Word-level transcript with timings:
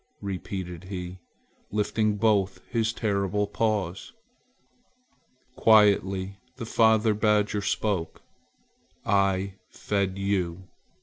repeated 0.23 0.85
he, 0.85 1.19
lifting 1.71 2.15
both 2.17 2.59
his 2.67 2.91
terrible 2.91 3.45
paws. 3.45 4.13
Quietly 5.55 6.39
the 6.55 6.65
father 6.65 7.13
badger 7.13 7.61
spoke: 7.61 8.23
"I 9.05 9.57
fed 9.69 10.17
you. 10.17 10.63